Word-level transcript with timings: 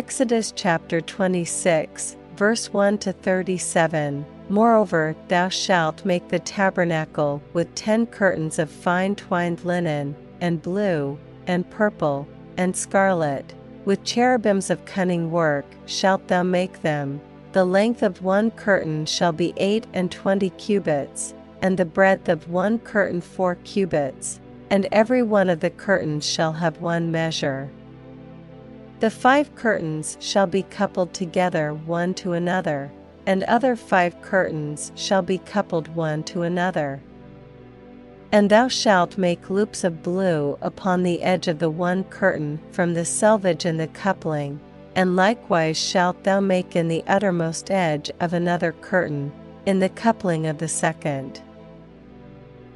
Exodus 0.00 0.50
chapter 0.56 1.02
26, 1.02 2.16
verse 2.34 2.72
1 2.72 2.96
to 2.96 3.12
37. 3.12 4.24
Moreover, 4.48 5.14
thou 5.28 5.50
shalt 5.50 6.06
make 6.06 6.26
the 6.28 6.38
tabernacle 6.38 7.42
with 7.52 7.74
ten 7.74 8.06
curtains 8.06 8.58
of 8.58 8.70
fine 8.70 9.14
twined 9.14 9.62
linen, 9.62 10.16
and 10.40 10.62
blue, 10.62 11.18
and 11.46 11.68
purple, 11.68 12.26
and 12.56 12.74
scarlet. 12.74 13.52
With 13.84 14.02
cherubims 14.02 14.70
of 14.70 14.86
cunning 14.86 15.30
work 15.30 15.66
shalt 15.84 16.28
thou 16.28 16.44
make 16.44 16.80
them. 16.80 17.20
The 17.52 17.66
length 17.66 18.02
of 18.02 18.22
one 18.22 18.52
curtain 18.52 19.04
shall 19.04 19.32
be 19.32 19.52
eight 19.58 19.86
and 19.92 20.10
twenty 20.10 20.48
cubits, 20.48 21.34
and 21.60 21.76
the 21.76 21.84
breadth 21.84 22.30
of 22.30 22.48
one 22.48 22.78
curtain 22.78 23.20
four 23.20 23.56
cubits, 23.64 24.40
and 24.70 24.88
every 24.92 25.22
one 25.22 25.50
of 25.50 25.60
the 25.60 25.68
curtains 25.68 26.26
shall 26.26 26.54
have 26.54 26.80
one 26.80 27.12
measure. 27.12 27.70
The 29.00 29.10
five 29.10 29.54
curtains 29.54 30.18
shall 30.20 30.46
be 30.46 30.62
coupled 30.62 31.14
together 31.14 31.72
one 31.72 32.12
to 32.14 32.34
another, 32.34 32.92
and 33.26 33.42
other 33.44 33.74
five 33.74 34.20
curtains 34.20 34.92
shall 34.94 35.22
be 35.22 35.38
coupled 35.38 35.88
one 35.88 36.22
to 36.24 36.42
another. 36.42 37.00
And 38.30 38.50
thou 38.50 38.68
shalt 38.68 39.16
make 39.16 39.48
loops 39.48 39.84
of 39.84 40.02
blue 40.02 40.58
upon 40.60 41.02
the 41.02 41.22
edge 41.22 41.48
of 41.48 41.60
the 41.60 41.70
one 41.70 42.04
curtain 42.04 42.60
from 42.72 42.92
the 42.92 43.06
selvage 43.06 43.64
in 43.64 43.78
the 43.78 43.88
coupling, 43.88 44.60
and 44.94 45.16
likewise 45.16 45.78
shalt 45.78 46.22
thou 46.24 46.40
make 46.40 46.76
in 46.76 46.88
the 46.88 47.02
uttermost 47.06 47.70
edge 47.70 48.10
of 48.20 48.34
another 48.34 48.72
curtain, 48.82 49.32
in 49.64 49.78
the 49.78 49.88
coupling 49.88 50.46
of 50.46 50.58
the 50.58 50.68
second. 50.68 51.40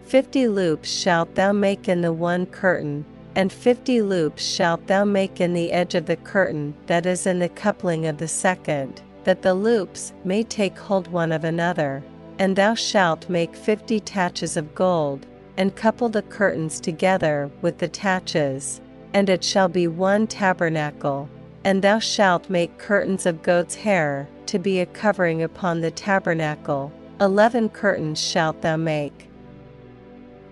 Fifty 0.04 0.48
loops 0.48 0.88
shalt 0.88 1.34
thou 1.34 1.52
make 1.52 1.87
in 1.87 2.01
the 2.01 2.15
one 2.15 2.46
curtain, 2.46 3.04
and 3.37 3.52
fifty 3.52 4.01
loops 4.02 4.45
shalt 4.45 4.87
thou 4.87 5.04
make 5.04 5.40
in 5.40 5.54
the 5.54 5.73
edge 5.73 5.95
of 5.95 6.07
the 6.07 6.16
curtain 6.16 6.74
that 6.87 7.07
is 7.07 7.27
in 7.27 7.38
the 7.38 7.49
coupling 7.49 8.07
of 8.07 8.18
the 8.18 8.29
second, 8.29 9.02
that 9.24 9.43
the 9.43 9.54
loops 9.54 10.13
may 10.24 10.43
take 10.43 10.79
hold 10.79 11.09
one 11.09 11.32
of 11.32 11.45
another. 11.45 12.02
And 12.38 12.57
thou 12.57 12.74
shalt 12.74 13.29
make 13.29 13.55
fifty 13.55 14.01
taches 14.01 14.57
of 14.57 14.74
gold, 14.74 15.27
and 15.57 15.77
couple 15.77 16.09
the 16.09 16.23
curtains 16.23 16.80
together 16.80 17.51
with 17.62 17.79
the 17.79 17.88
taches, 17.88 18.80
and 19.12 19.29
it 19.30 19.45
shall 19.45 19.68
be 19.68 19.87
one 19.87 20.27
tabernacle. 20.27 21.29
And 21.65 21.80
thou 21.80 22.01
shalt 22.01 22.51
make 22.51 22.77
curtains 22.79 23.24
of 23.24 23.43
goat's 23.43 23.77
hair 23.77 24.29
to 24.46 24.59
be 24.59 24.80
a 24.80 24.87
covering 24.87 25.43
upon 25.43 25.80
the 25.80 25.93
tabernacle. 25.93 26.93
Eleven 27.21 27.68
curtains 27.68 28.21
shalt 28.21 28.60
thou 28.60 28.77
make. 28.77 29.29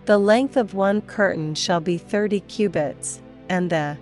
The 0.05 0.19
length 0.19 0.56
of 0.56 0.75
one 0.75 1.03
curtain 1.03 1.55
shall 1.55 1.81
be 1.81 1.97
thirty 1.97 2.41
cubits, 2.41 3.20
and 3.48 3.70
the 3.70 3.97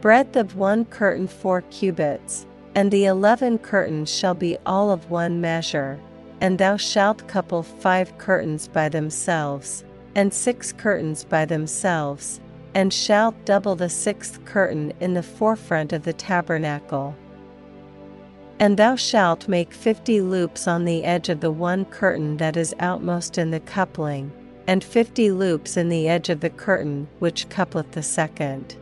breadth 0.00 0.36
of 0.36 0.54
one 0.54 0.84
curtain 0.84 1.26
four 1.26 1.62
cubits, 1.62 2.46
and 2.76 2.90
the 2.90 3.06
eleven 3.06 3.58
curtains 3.58 4.08
shall 4.08 4.34
be 4.34 4.56
all 4.64 4.90
of 4.90 5.10
one 5.10 5.40
measure. 5.40 5.98
And 6.40 6.58
thou 6.58 6.76
shalt 6.76 7.26
couple 7.26 7.64
five 7.64 8.16
curtains 8.18 8.68
by 8.68 8.88
themselves, 8.88 9.82
and 10.14 10.32
six 10.32 10.72
curtains 10.72 11.24
by 11.24 11.44
themselves, 11.44 12.40
and 12.74 12.94
shalt 12.94 13.34
double 13.44 13.74
the 13.74 13.88
sixth 13.88 14.44
curtain 14.44 14.92
in 15.00 15.14
the 15.14 15.22
forefront 15.24 15.92
of 15.92 16.04
the 16.04 16.12
tabernacle. 16.12 17.16
And 18.60 18.76
thou 18.76 18.94
shalt 18.94 19.48
make 19.48 19.72
fifty 19.72 20.20
loops 20.20 20.68
on 20.68 20.84
the 20.84 21.02
edge 21.02 21.28
of 21.28 21.40
the 21.40 21.50
one 21.50 21.84
curtain 21.86 22.36
that 22.36 22.56
is 22.56 22.72
outmost 22.78 23.38
in 23.38 23.50
the 23.50 23.60
coupling, 23.60 24.30
and 24.68 24.84
fifty 24.84 25.30
loops 25.30 25.78
in 25.78 25.88
the 25.88 26.06
edge 26.06 26.28
of 26.28 26.40
the 26.40 26.50
curtain 26.50 27.08
which 27.18 27.48
coupleth 27.48 27.90
the 27.92 28.02
second. 28.02 28.76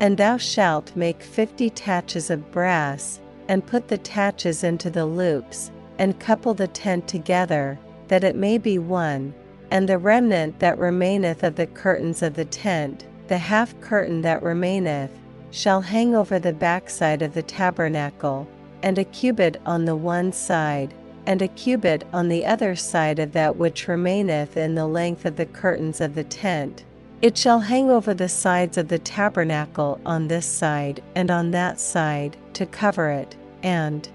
And 0.00 0.16
thou 0.16 0.38
shalt 0.38 0.96
make 0.96 1.22
fifty 1.22 1.68
taches 1.68 2.30
of 2.30 2.50
brass, 2.50 3.20
and 3.46 3.66
put 3.66 3.88
the 3.88 3.98
taches 3.98 4.64
into 4.64 4.88
the 4.88 5.04
loops, 5.04 5.70
and 5.98 6.18
couple 6.18 6.54
the 6.54 6.68
tent 6.68 7.06
together, 7.06 7.78
that 8.08 8.24
it 8.24 8.36
may 8.36 8.56
be 8.56 8.78
one, 8.78 9.34
and 9.70 9.86
the 9.86 9.98
remnant 9.98 10.58
that 10.60 10.78
remaineth 10.78 11.42
of 11.42 11.56
the 11.56 11.66
curtains 11.66 12.22
of 12.22 12.32
the 12.32 12.46
tent, 12.46 13.06
the 13.26 13.36
half 13.36 13.78
curtain 13.82 14.22
that 14.22 14.42
remaineth, 14.42 15.10
shall 15.50 15.82
hang 15.82 16.14
over 16.14 16.38
the 16.38 16.54
backside 16.54 17.20
of 17.20 17.34
the 17.34 17.42
tabernacle, 17.42 18.48
and 18.82 18.96
a 18.98 19.04
cubit 19.04 19.60
on 19.66 19.84
the 19.84 19.96
one 19.96 20.32
side, 20.32 20.94
and 21.28 21.42
a 21.42 21.48
cubit 21.48 22.04
on 22.10 22.28
the 22.28 22.46
other 22.46 22.74
side 22.74 23.18
of 23.18 23.32
that 23.32 23.54
which 23.54 23.86
remaineth 23.86 24.56
in 24.56 24.74
the 24.74 24.86
length 24.86 25.26
of 25.26 25.36
the 25.36 25.44
curtains 25.44 26.00
of 26.00 26.14
the 26.14 26.24
tent. 26.24 26.82
It 27.20 27.36
shall 27.36 27.60
hang 27.60 27.90
over 27.90 28.14
the 28.14 28.30
sides 28.30 28.78
of 28.78 28.88
the 28.88 28.98
tabernacle 28.98 30.00
on 30.06 30.28
this 30.28 30.46
side 30.46 31.02
and 31.14 31.30
on 31.30 31.50
that 31.50 31.78
side, 31.78 32.38
to 32.54 32.64
cover 32.64 33.10
it, 33.10 33.36
and 33.62 34.08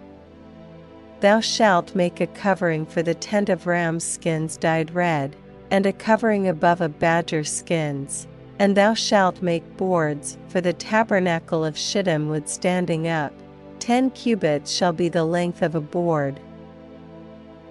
Thou 1.19 1.39
shalt 1.39 1.93
make 1.93 2.19
a 2.19 2.25
covering 2.25 2.83
for 2.83 3.03
the 3.03 3.13
tent 3.13 3.47
of 3.47 3.67
ram's 3.67 4.03
skins 4.03 4.57
dyed 4.57 4.95
red, 4.95 5.35
and 5.69 5.85
a 5.85 5.93
covering 5.93 6.47
above 6.47 6.81
of 6.81 6.97
badger 6.97 7.43
skins. 7.43 8.25
And 8.57 8.75
thou 8.75 8.95
shalt 8.95 9.39
make 9.41 9.77
boards 9.77 10.39
for 10.47 10.61
the 10.61 10.73
tabernacle 10.73 11.63
of 11.63 11.77
shittim 11.77 12.29
wood 12.29 12.49
standing 12.49 13.07
up. 13.07 13.33
Ten 13.77 14.09
cubits 14.09 14.71
shall 14.71 14.93
be 14.93 15.09
the 15.09 15.25
length 15.25 15.61
of 15.61 15.75
a 15.75 15.81
board, 15.81 16.39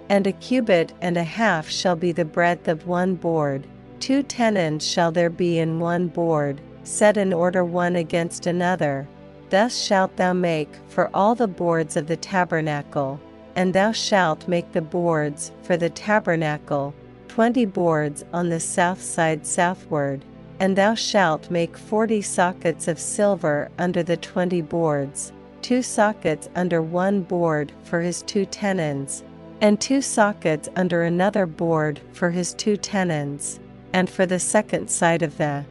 and 0.09 0.27
a 0.27 0.31
cubit 0.33 0.93
and 1.01 1.17
a 1.17 1.23
half 1.23 1.69
shall 1.69 1.95
be 1.95 2.11
the 2.11 2.25
breadth 2.25 2.67
of 2.67 2.87
one 2.87 3.15
board, 3.15 3.65
two 3.99 4.21
tenons 4.23 4.85
shall 4.85 5.11
there 5.11 5.29
be 5.29 5.59
in 5.59 5.79
one 5.79 6.07
board, 6.07 6.59
set 6.83 7.17
in 7.17 7.31
order 7.31 7.63
one 7.63 7.95
against 7.95 8.45
another. 8.45 9.07
Thus 9.49 9.77
shalt 9.77 10.15
thou 10.17 10.33
make 10.33 10.69
for 10.87 11.09
all 11.13 11.35
the 11.35 11.47
boards 11.47 11.95
of 11.95 12.07
the 12.07 12.17
tabernacle, 12.17 13.19
and 13.55 13.73
thou 13.73 13.91
shalt 13.91 14.47
make 14.47 14.71
the 14.71 14.81
boards 14.81 15.51
for 15.61 15.77
the 15.77 15.89
tabernacle, 15.89 16.93
twenty 17.27 17.65
boards 17.65 18.25
on 18.33 18.49
the 18.49 18.59
south 18.59 19.01
side 19.01 19.45
southward, 19.45 20.25
and 20.59 20.75
thou 20.75 20.95
shalt 20.95 21.49
make 21.49 21.77
forty 21.77 22.21
sockets 22.21 22.87
of 22.87 22.99
silver 22.99 23.69
under 23.77 24.03
the 24.03 24.17
twenty 24.17 24.61
boards, 24.61 25.31
two 25.61 25.81
sockets 25.81 26.49
under 26.55 26.81
one 26.81 27.21
board 27.21 27.71
for 27.83 28.01
his 28.01 28.21
two 28.23 28.45
tenons 28.45 29.23
and 29.61 29.79
two 29.79 30.01
sockets 30.01 30.69
under 30.75 31.03
another 31.03 31.45
board 31.45 31.99
for 32.11 32.31
his 32.31 32.53
two 32.53 32.77
tenons, 32.77 33.59
and 33.93 34.09
for 34.09 34.25
the 34.25 34.39
second 34.39 34.89
side 34.89 35.21
of 35.21 35.37
the 35.37 35.65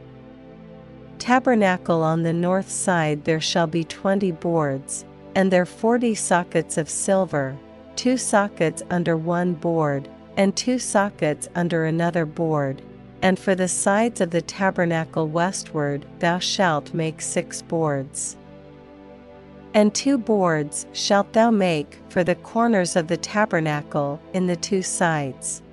tabernacle 1.19 2.01
on 2.03 2.23
the 2.23 2.33
north 2.33 2.69
side 2.69 3.23
there 3.23 3.41
shall 3.41 3.67
be 3.67 3.83
twenty 3.83 4.31
boards, 4.31 5.05
and 5.35 5.51
there 5.51 5.65
forty 5.65 6.15
sockets 6.15 6.77
of 6.77 6.89
silver, 6.89 7.57
two 7.95 8.17
sockets 8.17 8.83
under 8.89 9.15
one 9.15 9.53
board, 9.53 10.09
and 10.37 10.55
two 10.55 10.79
sockets 10.79 11.47
under 11.55 11.85
another 11.85 12.25
board. 12.25 12.81
And 13.21 13.39
for 13.39 13.55
the 13.55 13.69
sides 13.69 14.19
of 14.19 14.31
the 14.31 14.41
tabernacle 14.41 15.27
westward 15.29 16.05
thou 16.19 16.39
shalt 16.39 16.93
make 16.93 17.21
six 17.21 17.61
boards. 17.61 18.35
And 19.73 19.93
two 19.93 20.19
boards 20.19 20.85
shalt 20.93 21.33
thou 21.33 21.49
make 21.49 21.99
for 22.09 22.23
the 22.23 22.35
corners 22.35 22.95
of 22.95 23.07
the 23.07 23.17
tabernacle 23.17 24.21
in 24.31 24.45
the 24.45 24.55
two 24.55 24.83
sides. 24.83 25.63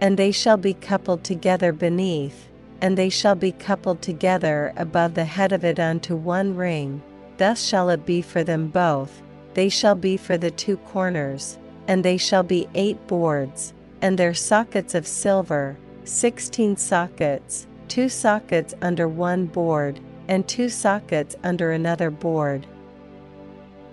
And 0.00 0.16
they 0.16 0.30
shall 0.30 0.56
be 0.56 0.74
coupled 0.74 1.24
together 1.24 1.72
beneath, 1.72 2.48
and 2.80 2.96
they 2.96 3.08
shall 3.08 3.34
be 3.34 3.50
coupled 3.50 4.02
together 4.02 4.72
above 4.76 5.14
the 5.14 5.24
head 5.24 5.50
of 5.50 5.64
it 5.64 5.80
unto 5.80 6.14
one 6.14 6.54
ring, 6.54 7.02
thus 7.38 7.64
shall 7.64 7.90
it 7.90 8.06
be 8.06 8.22
for 8.22 8.44
them 8.44 8.68
both, 8.68 9.20
they 9.54 9.68
shall 9.68 9.94
be 9.94 10.16
for 10.16 10.36
the 10.36 10.50
two 10.50 10.76
corners, 10.76 11.58
and 11.88 12.04
they 12.04 12.16
shall 12.16 12.42
be 12.42 12.68
eight 12.74 13.04
boards, 13.06 13.72
and 14.02 14.18
their 14.18 14.34
sockets 14.34 14.94
of 14.94 15.06
silver, 15.06 15.76
sixteen 16.04 16.76
sockets, 16.76 17.66
two 17.88 18.08
sockets 18.08 18.74
under 18.80 19.08
one 19.08 19.46
board, 19.46 19.98
and 20.28 20.46
two 20.46 20.68
sockets 20.68 21.34
under 21.42 21.72
another 21.72 22.10
board. 22.10 22.66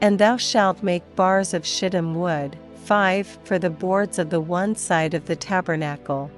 And 0.03 0.19
thou 0.19 0.35
shalt 0.35 0.83
make 0.83 1.15
bars 1.15 1.53
of 1.53 1.65
shittim 1.65 2.13
wood, 2.13 2.57
five 2.83 3.39
for 3.45 3.57
the 3.57 3.69
boards 3.69 4.19
of 4.19 4.31
the 4.31 4.41
one 4.41 4.75
side 4.75 5.13
of 5.13 5.27
the 5.27 5.35
tabernacle, 5.37 6.29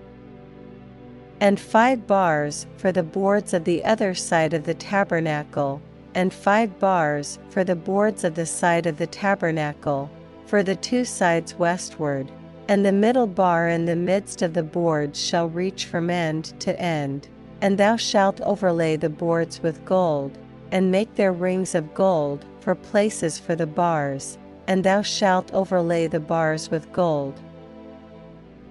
and 1.41 1.59
five 1.59 2.06
bars 2.06 2.67
for 2.77 2.91
the 2.91 3.01
boards 3.01 3.56
of 3.56 3.63
the 3.63 3.83
other 3.83 4.13
side 4.13 4.53
of 4.53 4.65
the 4.65 4.75
tabernacle, 4.75 5.81
and 6.13 6.31
five 6.31 6.77
bars 6.79 7.39
for 7.50 7.63
the 7.63 7.75
boards 7.75 8.23
of 8.23 8.35
the 8.35 8.45
side 8.45 8.85
of 8.85 9.00
the 9.00 9.07
tabernacle, 9.07 10.12
for 10.45 10.62
the 10.62 10.75
two 10.75 11.03
sides 11.03 11.56
westward. 11.56 12.31
And 12.67 12.85
the 12.85 12.91
middle 12.91 13.25
bar 13.25 13.67
in 13.67 13.85
the 13.85 13.95
midst 13.95 14.44
of 14.44 14.53
the 14.53 14.62
boards 14.62 15.19
shall 15.19 15.50
reach 15.50 15.85
from 15.85 16.12
end 16.12 16.53
to 16.59 16.79
end. 16.79 17.29
And 17.62 17.79
thou 17.79 17.95
shalt 17.95 18.41
overlay 18.41 18.95
the 18.95 19.09
boards 19.09 19.63
with 19.63 19.83
gold, 19.85 20.38
and 20.71 20.91
make 20.91 21.15
their 21.15 21.33
rings 21.33 21.73
of 21.73 21.95
gold 21.95 22.45
for 22.65 22.73
places 22.73 23.38
for 23.38 23.56
the 23.56 23.67
bars, 23.67 24.39
and 24.65 24.83
thou 24.83 25.03
shalt 25.03 25.53
overlay 25.53 26.07
the 26.07 26.19
bars 26.19 26.71
with 26.71 26.91
gold. 26.91 27.39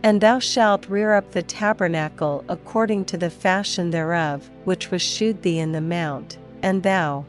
And 0.02 0.20
thou 0.20 0.40
shalt 0.40 0.88
rear 0.88 1.14
up 1.14 1.30
the 1.30 1.44
tabernacle 1.44 2.44
according 2.48 3.04
to 3.06 3.16
the 3.16 3.30
fashion 3.30 3.90
thereof, 3.90 4.50
which 4.64 4.90
was 4.90 5.00
shewed 5.00 5.42
thee 5.42 5.60
in 5.60 5.70
the 5.70 5.80
mount, 5.80 6.38
and 6.60 6.82
thou 6.82 7.24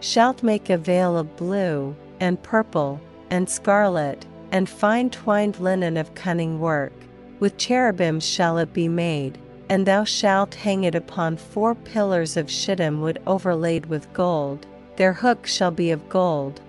shalt 0.00 0.42
make 0.42 0.68
a 0.68 0.76
veil 0.76 1.16
of 1.16 1.36
blue, 1.36 1.94
and 2.18 2.42
purple, 2.42 3.00
and 3.30 3.48
scarlet, 3.48 4.26
and 4.50 4.68
fine 4.68 5.10
twined 5.10 5.60
linen 5.60 5.96
of 5.96 6.12
cunning 6.16 6.58
work. 6.58 6.92
With 7.38 7.56
cherubims 7.56 8.26
shall 8.26 8.58
it 8.58 8.72
be 8.72 8.88
made, 8.88 9.38
and 9.68 9.86
thou 9.86 10.02
shalt 10.02 10.56
hang 10.56 10.82
it 10.82 10.96
upon 10.96 11.36
four 11.36 11.76
pillars 11.76 12.36
of 12.36 12.50
shittim 12.50 13.00
wood 13.00 13.22
overlaid 13.28 13.86
with 13.86 14.12
gold, 14.12 14.66
their 14.96 15.12
hooks 15.12 15.52
shall 15.52 15.70
be 15.70 15.90
of 15.90 16.08
gold. 16.08 16.60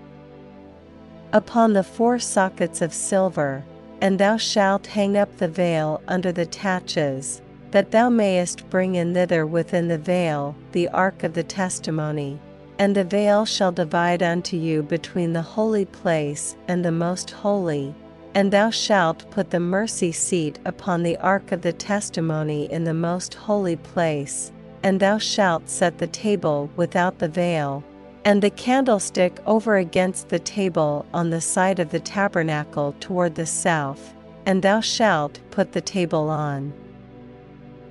Upon 1.32 1.72
the 1.72 1.82
four 1.82 2.18
sockets 2.18 2.80
of 2.80 2.94
silver, 2.94 3.64
and 4.00 4.18
thou 4.18 4.36
shalt 4.36 4.86
hang 4.86 5.16
up 5.16 5.36
the 5.36 5.48
veil 5.48 6.00
under 6.08 6.32
the 6.32 6.46
taches, 6.46 7.42
that 7.70 7.90
thou 7.90 8.08
mayest 8.08 8.68
bring 8.70 8.94
in 8.94 9.12
thither 9.12 9.46
within 9.46 9.88
the 9.88 9.98
veil 9.98 10.54
the 10.72 10.88
ark 10.88 11.22
of 11.22 11.34
the 11.34 11.42
testimony. 11.42 12.38
And 12.78 12.94
the 12.94 13.04
veil 13.04 13.44
shall 13.44 13.72
divide 13.72 14.22
unto 14.22 14.56
you 14.56 14.84
between 14.84 15.32
the 15.32 15.42
holy 15.42 15.84
place 15.84 16.56
and 16.68 16.84
the 16.84 16.92
most 16.92 17.30
holy, 17.30 17.92
and 18.34 18.52
thou 18.52 18.70
shalt 18.70 19.28
put 19.32 19.50
the 19.50 19.58
mercy 19.58 20.12
seat 20.12 20.60
upon 20.64 21.02
the 21.02 21.16
ark 21.16 21.50
of 21.50 21.62
the 21.62 21.72
testimony 21.72 22.70
in 22.70 22.84
the 22.84 22.94
most 22.94 23.34
holy 23.34 23.74
place, 23.76 24.52
and 24.84 25.00
thou 25.00 25.18
shalt 25.18 25.68
set 25.68 25.98
the 25.98 26.06
table 26.06 26.70
without 26.76 27.18
the 27.18 27.28
veil, 27.28 27.82
and 28.28 28.42
the 28.42 28.50
candlestick 28.50 29.38
over 29.46 29.78
against 29.78 30.28
the 30.28 30.38
table 30.38 31.06
on 31.14 31.30
the 31.30 31.40
side 31.40 31.78
of 31.78 31.90
the 31.90 31.98
tabernacle 31.98 32.94
toward 33.00 33.34
the 33.34 33.46
south, 33.46 34.12
and 34.44 34.60
thou 34.60 34.82
shalt 34.82 35.40
put 35.50 35.72
the 35.72 35.80
table 35.80 36.28
on 36.28 36.70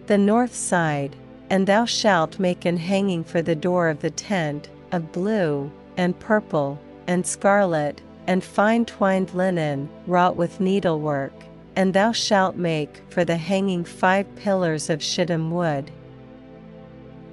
the 0.06 0.18
north 0.20 0.54
side, 0.54 1.16
and 1.50 1.66
thou 1.66 1.86
shalt 1.86 2.38
make 2.38 2.66
an 2.66 2.78
hanging 2.78 3.24
for 3.24 3.42
the 3.42 3.56
door 3.56 3.90
of 3.90 4.00
the 4.02 4.12
tent, 4.12 4.70
of 4.92 5.12
blue, 5.12 5.72
and 5.98 6.20
purple, 6.20 6.80
and 7.08 7.26
scarlet, 7.26 8.00
and 8.28 8.44
fine 8.44 8.86
twined 8.86 9.34
linen, 9.34 9.90
wrought 10.06 10.36
with 10.36 10.60
needlework, 10.60 11.34
and 11.76 11.96
thou 11.96 12.12
shalt 12.12 12.56
make 12.56 13.02
for 13.10 13.26
the 13.26 13.38
hanging 13.38 13.84
five 13.84 14.28
pillars 14.36 14.88
of 14.88 15.02
shittim 15.02 15.50
wood. 15.50 15.90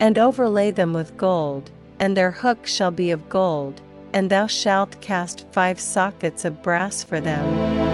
And 0.00 0.18
overlay 0.18 0.70
them 0.70 0.94
with 0.94 1.18
gold, 1.18 1.70
and 2.00 2.16
their 2.16 2.30
hooks 2.30 2.72
shall 2.72 2.90
be 2.90 3.10
of 3.10 3.28
gold, 3.28 3.80
and 4.12 4.30
thou 4.30 4.46
shalt 4.46 5.00
cast 5.00 5.46
five 5.52 5.78
sockets 5.78 6.44
of 6.44 6.62
brass 6.62 7.02
for 7.02 7.20
them. 7.20 7.93